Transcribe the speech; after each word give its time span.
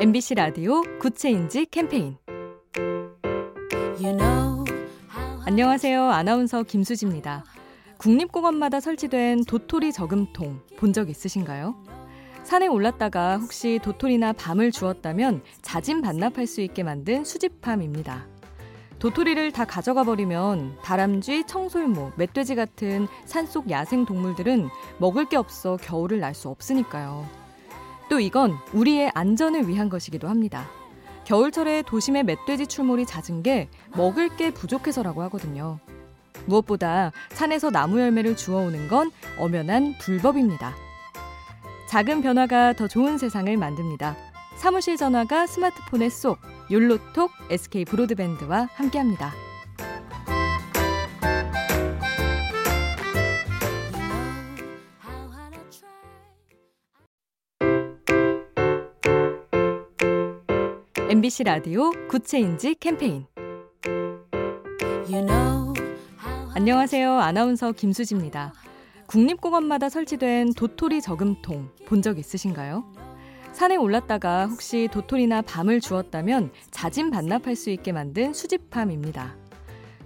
MBC 0.00 0.34
라디오 0.34 0.82
Good 1.00 1.26
Change 1.26 1.66
캠페인 1.70 2.16
you 4.00 4.16
know 4.16 4.64
안녕하세요. 5.44 6.10
아나운서 6.10 6.62
김수지입니다. 6.62 7.44
국립공원마다 7.98 8.80
설치된 8.80 9.44
도토리 9.44 9.92
저금통 9.92 10.60
본 10.76 10.92
적 10.92 11.08
있으신가요? 11.10 11.74
산에 12.44 12.66
올랐다가 12.66 13.38
혹시 13.38 13.78
도토리나 13.82 14.32
밤을 14.34 14.70
주웠다면 14.70 15.42
자진 15.62 16.00
반납할 16.02 16.46
수 16.46 16.60
있게 16.60 16.82
만든 16.82 17.24
수집함입니다. 17.24 18.26
도토리를 18.98 19.52
다 19.52 19.64
가져가 19.64 20.02
버리면 20.04 20.76
다람쥐, 20.82 21.44
청솔모, 21.46 22.12
멧돼지 22.16 22.54
같은 22.56 23.06
산속 23.26 23.70
야생 23.70 24.04
동물들은 24.04 24.68
먹을 24.98 25.24
게 25.28 25.36
없어 25.36 25.76
겨울을 25.76 26.20
날 26.20 26.34
수 26.34 26.48
없으니까요. 26.48 27.26
또 28.08 28.20
이건 28.20 28.56
우리의 28.72 29.10
안전을 29.14 29.68
위한 29.68 29.88
것이기도 29.88 30.28
합니다. 30.28 30.68
겨울철에 31.24 31.82
도심에 31.82 32.22
멧돼지 32.22 32.66
출몰이 32.66 33.04
잦은 33.04 33.42
게 33.42 33.68
먹을 33.94 34.34
게 34.36 34.50
부족해서라고 34.50 35.22
하거든요. 35.24 35.78
무엇보다 36.46 37.12
산에서 37.30 37.70
나무 37.70 38.00
열매를 38.00 38.36
주워오는 38.36 38.88
건 38.88 39.10
엄연한 39.38 39.96
불법입니다. 40.00 40.74
작은 41.88 42.22
변화가 42.22 42.74
더 42.74 42.88
좋은 42.88 43.18
세상을 43.18 43.54
만듭니다. 43.56 44.16
사무실 44.56 44.96
전화가 44.96 45.46
스마트폰에 45.46 46.08
쏙 46.08 46.38
욜로톡 46.70 47.30
SK 47.50 47.84
브로드밴드와 47.84 48.68
함께합니다. 48.74 49.47
MBC 61.08 61.44
라디오 61.44 61.90
Good 62.08 62.34
Change 62.34 62.74
캠페인 62.80 63.26
you 65.08 65.24
know 65.26 65.72
안녕하세요. 66.54 67.12
아나운서 67.18 67.72
김수지입니다. 67.72 68.52
국립공원마다 69.06 69.88
설치된 69.88 70.54
도토리 70.54 71.00
저금통 71.00 71.70
본 71.86 72.02
적 72.02 72.18
있으신가요? 72.18 72.84
산에 73.52 73.76
올랐다가 73.76 74.46
혹시 74.46 74.88
도토리나 74.92 75.42
밤을 75.42 75.80
주웠다면 75.80 76.50
자진 76.70 77.10
반납할 77.10 77.56
수 77.56 77.70
있게 77.70 77.92
만든 77.92 78.32
수집함입니다. 78.34 79.34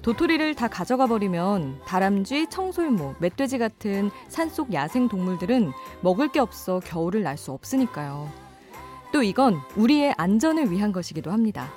도토리를 0.03 0.55
다 0.55 0.69
가져가 0.69 1.07
버리면 1.07 1.81
다람쥐, 1.87 2.49
청솔모, 2.51 3.17
멧돼지 3.21 3.59
같은 3.59 4.11
산속 4.29 4.73
야생 4.73 5.09
동물들은 5.09 5.73
먹을 6.03 6.29
게 6.31 6.39
없어 6.41 6.81
겨울을 6.81 7.23
날 7.23 7.37
수 7.37 7.53
없으니까요. 7.53 8.42
또 9.13 9.23
이건 9.23 9.61
우리의 9.77 10.15
안전을 10.17 10.71
위한 10.71 10.91
것이기도 10.91 11.31
합니다. 11.31 11.71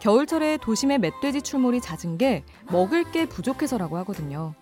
겨울철에 0.00 0.58
도심에 0.58 0.98
멧돼지 0.98 1.40
출몰이 1.40 1.80
잦은 1.80 2.18
게 2.18 2.44
먹을 2.70 3.10
게 3.10 3.26
부족해서라고 3.26 3.96
하거든요. 3.98 4.54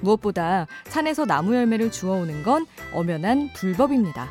무엇보다 0.00 0.66
산에서 0.84 1.24
나무 1.24 1.54
열매를 1.54 1.90
주워오는 1.90 2.42
건 2.42 2.66
엄연한 2.92 3.50
불법입니다. 3.54 4.28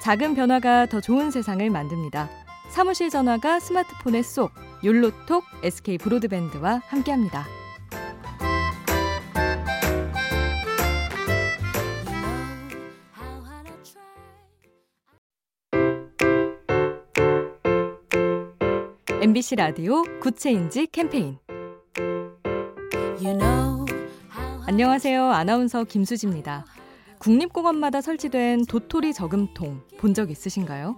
작은 0.00 0.34
변화가 0.34 0.86
더 0.86 1.00
좋은 1.00 1.30
세상을 1.30 1.68
만듭니다. 1.68 2.28
사무실 2.70 3.10
전화가 3.10 3.60
스마트폰에 3.60 4.22
쏙 4.22 4.52
욜로톡 4.84 5.44
SK 5.62 5.98
브로드밴드와 5.98 6.82
함께합니다. 6.86 7.44
MBC 19.22 19.54
라디오 19.54 20.02
Good 20.20 20.47
Change 20.47 20.88
캠페인 20.90 21.38
you 23.20 23.38
know 23.38 23.86
안녕하세요. 24.66 25.30
아나운서 25.30 25.84
김수지입니다. 25.84 26.64
국립공원마다 27.20 28.00
설치된 28.00 28.66
도토리 28.66 29.12
저금통 29.14 29.82
본 29.98 30.12
적 30.12 30.28
있으신가요? 30.28 30.96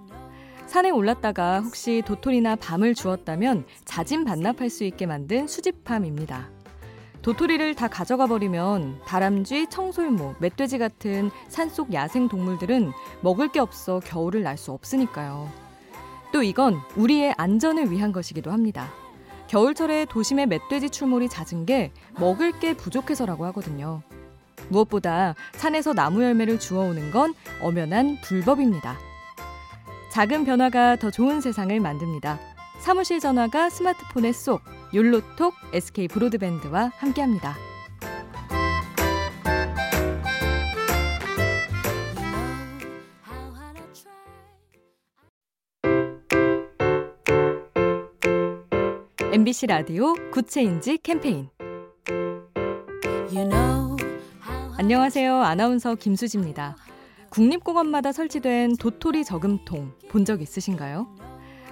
산에 0.65 0.89
올랐다가 0.89 1.61
혹시 1.61 2.03
도토리나 2.07 2.57
밤을 2.57 2.95
주웠다면 2.95 3.67
자진 3.85 4.25
반납할 4.25 4.71
수 4.71 4.85
있게 4.85 5.05
만든 5.05 5.47
수집함입니다. 5.47 6.49
도토리를 7.21 7.75
다 7.75 7.89
가져가 7.89 8.27
버리면 8.27 9.01
다람쥐, 9.05 9.67
청솔모, 9.69 10.37
멧돼지 10.39 10.79
같은 10.79 11.31
산속 11.49 11.93
야생 11.93 12.29
동물들은 12.29 12.91
먹을 13.21 13.53
게 13.53 13.61
없어 13.61 14.01
겨울을 14.01 14.43
날 14.43 14.57
수 14.57 14.73
없으니까요. 14.73 15.64
또 16.35 16.43
이건 16.43 16.81
우리의 16.97 17.33
안전을 17.39 17.93
위한 17.93 18.11
것이기도 18.11 18.51
합니다. 18.51 18.93
겨울철에 19.47 20.07
도심에 20.07 20.47
멧돼지 20.47 20.91
출몰이 20.91 21.29
잦은 21.29 21.65
게 21.65 21.93
먹을 22.19 22.59
게 22.59 22.75
부족해서라고 22.75 23.45
하거든요. 23.47 24.03
무엇보다 24.69 25.37
산에서 25.53 25.93
나무 25.93 26.25
열매를 26.25 26.59
주워오는 26.59 27.13
건 27.13 27.35
엄연한 27.63 28.19
불법입니다. 28.25 28.99
작은 30.11 30.45
변화가 30.45 30.97
더 30.97 31.13
좋은 31.13 31.41
세상을 31.41 31.79
만듭니다. 31.79 32.41
사무실 32.81 33.21
전화가 33.21 33.71
스마트폰에 33.71 34.33
쏙 34.33 34.61
욜로톡 34.93 35.55
SK 35.73 36.09
브로드밴드와 36.09 36.91
함께합니다. 36.97 37.55
MBC 49.35 49.67
라디오 49.67 50.15
Good 50.31 50.58
Change 50.58 50.99
캠페인 51.03 51.49
you 53.33 53.49
know 53.49 53.97
안녕하세요. 54.79 55.35
아나운서 55.43 55.97
김수지입니다. 55.97 56.77
국립공원마다 57.31 58.13
설치된 58.13 58.77
도토리 58.77 59.25
저금통 59.25 59.91
본 60.09 60.25
적 60.25 60.41
있으신가요? 60.41 61.09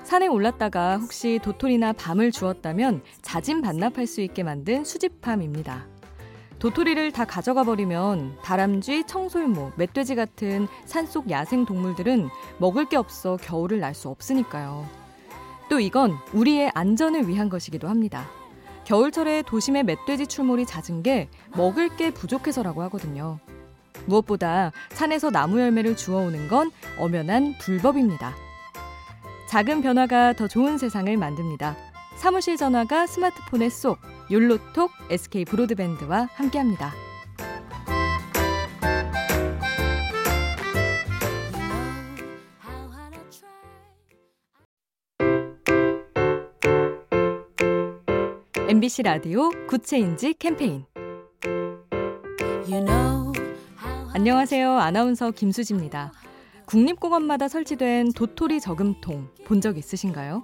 산에 0.03 0.27
올랐다가 0.27 0.97
혹시 0.97 1.39
도토리나 1.41 1.93
밤을 1.93 2.33
주웠다면 2.33 3.03
자진 3.23 3.63
반납할 3.63 4.09
수 4.09 4.23
있게 4.23 4.43
만든 4.43 4.83
수집함입니다. 4.83 5.87
도토리를 6.59 7.13
다 7.13 7.25
가져가 7.25 7.63
버리면 7.63 8.39
다람쥐, 8.43 9.05
청솔모, 9.07 9.71
멧돼지 9.77 10.17
같은 10.17 10.67
산속 10.85 11.31
야생 11.31 11.65
동물들은 11.65 12.29
먹을 12.59 12.89
게 12.89 12.97
없어 12.97 13.37
겨울을 13.37 13.79
날 13.79 13.95
수 13.95 14.09
없으니까요. 14.09 15.02
또 15.73 15.81
이건 15.81 16.19
우리의 16.35 16.71
안전을 16.75 17.29
위한 17.29 17.49
것이기도 17.49 17.89
합니다. 17.89 18.29
겨울철에 18.85 19.41
도심에 19.41 19.83
멧돼지 19.85 20.27
출몰이 20.27 20.67
잦은 20.67 21.03
게 21.03 21.31
먹을 21.57 21.89
게 21.97 22.11
부족해서라고 22.13 22.83
하거든요. 22.83 23.39
무엇보다 24.05 24.73
산에서 24.91 25.31
나무 25.31 25.59
열매를 25.59 25.97
주워오는 25.97 26.49
건 26.49 26.71
엄연한 26.99 27.55
불법입니다. 27.59 28.35
작은 29.49 29.81
변화가 29.81 30.35
더 30.35 30.47
좋은 30.47 30.77
세상을 30.77 31.17
만듭니다. 31.17 31.75
사무실 32.19 32.59
전화가 32.59 33.07
스마트폰에 33.07 33.71
쏙 33.71 33.97
욜로톡 34.31 34.91
SK 35.09 35.47
브로드밴드와 35.47 36.29
함께합니다. 36.35 36.93
MBC 48.73 49.03
라디오 49.03 49.51
Good 49.69 49.94
Change 49.94 50.33
캠페인 50.39 50.87
you 52.67 52.83
know 52.83 53.31
안녕하세요. 54.15 54.79
아나운서 54.79 55.31
김수지입니다. 55.31 56.11
국립공원마다 56.65 57.49
설치된 57.49 58.13
도토리 58.15 58.61
저금통 58.61 59.29
본 59.45 59.61
적 59.61 59.77
있으신가요? 59.77 60.43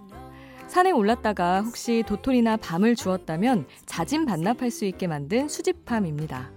산에 0.67 0.91
올랐다가 0.91 1.63
혹시 1.63 2.05
도토리나 2.07 2.59
밤을 2.59 2.97
주웠다면 2.97 3.65
자진 3.87 4.27
반납할 4.27 4.71
수 4.71 4.85
있게 4.85 5.07
만든 5.07 5.49
수집함입니다. 5.49 6.51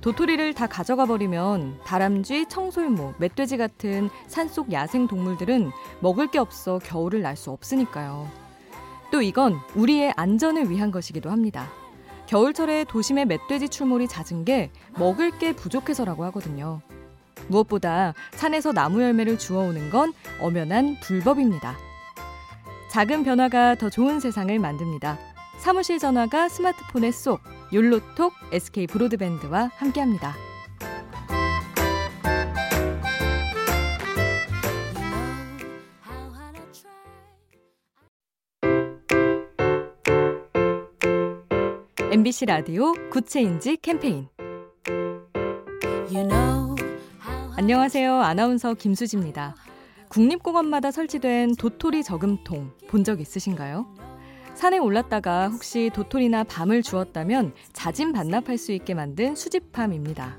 도토리를 0.00 0.54
다 0.54 0.66
가져가 0.66 1.06
버리면 1.06 1.82
다람쥐, 1.84 2.46
청솔모, 2.48 3.14
멧돼지 3.18 3.58
같은 3.58 4.10
산속 4.26 4.72
야생 4.72 5.06
동물들은 5.06 5.70
먹을 6.00 6.26
게 6.32 6.40
없어 6.40 6.80
겨울을 6.80 7.22
날 7.22 7.36
수 7.36 7.52
없으니까요. 7.52 8.45
또 9.10 9.22
이건 9.22 9.58
우리의 9.74 10.12
안전을 10.16 10.70
위한 10.70 10.90
것이기도 10.90 11.30
합니다. 11.30 11.68
겨울철에 12.26 12.84
도심에 12.84 13.24
멧돼지 13.24 13.68
출몰이 13.68 14.08
잦은 14.08 14.44
게 14.44 14.70
먹을 14.98 15.30
게 15.38 15.52
부족해서라고 15.54 16.24
하거든요. 16.24 16.80
무엇보다 17.48 18.14
산에서 18.32 18.72
나무 18.72 19.02
열매를 19.02 19.38
주워오는 19.38 19.90
건 19.90 20.12
엄연한 20.40 20.96
불법입니다. 21.00 21.76
작은 22.90 23.24
변화가 23.24 23.76
더 23.76 23.90
좋은 23.90 24.20
세상을 24.20 24.58
만듭니다. 24.58 25.18
사무실 25.58 25.98
전화가 25.98 26.48
스마트폰에 26.48 27.10
쏙 27.12 27.40
욜로톡 27.72 28.32
SK 28.52 28.86
브로드밴드와 28.86 29.70
함께합니다. 29.76 30.34
MBC 42.10 42.46
라디오 42.46 42.92
Good 43.10 43.37
Change 43.37 43.78
캠페인 43.82 44.28
you 46.10 46.26
know 46.28 46.74
안녕하세요. 47.56 48.20
아나운서 48.20 48.74
김수지입니다. 48.74 49.54
국립공원마다 50.08 50.90
설치된 50.90 51.56
도토리 51.56 52.02
저금통 52.02 52.70
본 52.88 53.04
적 53.04 53.20
있으신가요? 53.20 53.86
산에 54.54 54.78
올랐다가 54.78 55.48
혹시 55.48 55.90
도토리나 55.92 56.44
밤을 56.44 56.82
주웠다면 56.82 57.52
자진 57.72 58.12
반납할 58.12 58.56
수 58.58 58.72
있게 58.72 58.94
만든 58.94 59.34
수집함입니다. 59.34 60.38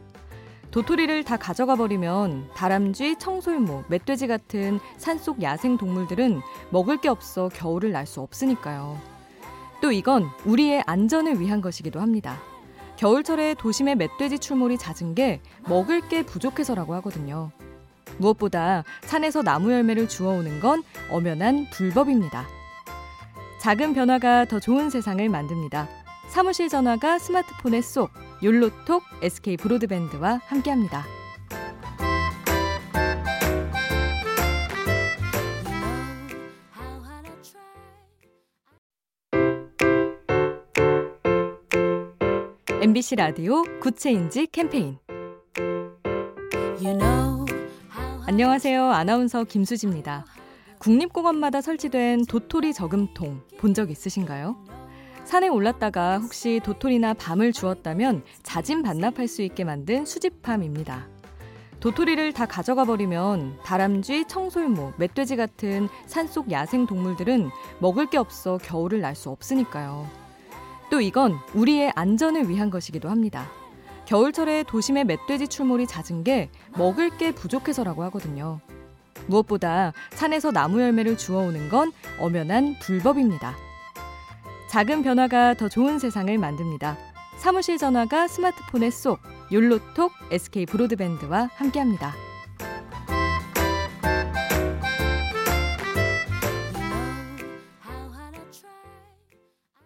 도토리를 0.71 1.23
다 1.23 1.37
가져가 1.37 1.75
버리면 1.75 2.49
다람쥐, 2.55 3.17
청솔모, 3.19 3.85
멧돼지 3.89 4.27
같은 4.27 4.79
산속 4.97 5.41
야생 5.41 5.77
동물들은 5.77 6.41
먹을 6.71 6.97
게 6.97 7.09
없어 7.09 7.49
겨울을 7.49 7.91
날 7.91 8.05
수 8.05 8.21
없으니까요. 8.21 9.16
또 9.81 9.91
이건 9.91 10.29
우리의 10.45 10.83
안전을 10.85 11.39
위한 11.39 11.61
것이기도 11.61 11.99
합니다. 11.99 12.39
겨울철에 12.97 13.55
도심의 13.55 13.95
멧돼지 13.95 14.39
출몰이 14.39 14.77
잦은 14.77 15.13
게 15.13 15.41
먹을 15.67 16.07
게 16.07 16.23
부족해서라고 16.23 16.95
하거든요. 16.95 17.51
무엇보다 18.17 18.83
산에서 19.03 19.43
나무 19.43 19.71
열매를 19.71 20.07
주워오는 20.09 20.59
건 20.59 20.83
엄연한 21.11 21.67
불법입니다. 21.71 22.47
작은 23.61 23.93
변화가 23.93 24.45
더 24.45 24.59
좋은 24.59 24.89
세상을 24.89 25.27
만듭니다. 25.29 25.87
사무실 26.29 26.69
전화가 26.69 27.19
스마트폰에 27.19 27.81
쏙 27.81 28.11
욜로톡 28.43 29.03
SK 29.21 29.57
브로드밴드와 29.57 30.41
함께합니다. 30.45 31.16
MBC 42.81 43.15
라디오 43.15 43.63
Good 43.81 44.08
Change 44.08 44.47
캠페인 44.51 44.97
안녕하세요. 48.27 48.91
아나운서 48.91 49.43
김수지입니다. 49.43 50.25
국립공원마다 50.79 51.61
설치된 51.61 52.25
도토리 52.25 52.73
저금통 52.73 53.41
본 53.57 53.73
적 53.73 53.89
있으신가요? 53.89 54.55
산에 55.25 55.47
올랐다가 55.49 56.19
혹시 56.19 56.61
도토리나 56.63 57.13
밤을 57.15 57.51
주웠다면 57.51 58.23
자진 58.43 58.83
반납할 58.83 59.27
수 59.27 59.41
있게 59.41 59.63
만든 59.63 60.05
수집함입니다. 60.05 61.07
도토리를 61.79 62.33
다 62.33 62.45
가져가 62.45 62.85
버리면 62.85 63.57
다람쥐, 63.63 64.25
청솔모, 64.27 64.93
멧돼지 64.97 65.35
같은 65.35 65.89
산속 66.05 66.51
야생 66.51 66.85
동물들은 66.87 67.49
먹을 67.79 68.09
게 68.09 68.17
없어 68.17 68.57
겨울을 68.57 69.01
날 69.01 69.15
수 69.15 69.29
없으니까요. 69.29 70.26
또 70.89 71.01
이건 71.01 71.37
우리의 71.53 71.91
안전을 71.95 72.49
위한 72.49 72.69
것이기도 72.69 73.09
합니다. 73.09 73.49
겨울철에 74.05 74.63
도심의 74.63 75.03
멧돼지 75.05 75.47
출몰이 75.47 75.85
잦은 75.85 76.23
게 76.23 76.49
먹을 76.77 77.09
게 77.17 77.33
부족해서라고 77.33 78.03
하거든요. 78.03 78.59
무엇보다 79.27 79.93
산에서 80.11 80.51
나무 80.51 80.81
열매를 80.81 81.17
주워오는 81.17 81.69
건 81.69 81.91
엄연한 82.19 82.77
불법입니다. 82.79 83.55
작은 84.69 85.03
변화가 85.03 85.55
더 85.55 85.67
좋은 85.67 85.99
세상을 85.99 86.37
만듭니다. 86.37 86.97
사무실 87.37 87.77
전화가 87.77 88.27
스마트폰에 88.27 88.89
쏙 88.89 89.19
욜로톡 89.51 90.11
SK 90.31 90.65
브로드밴드와 90.65 91.49
함께합니다. 91.55 92.26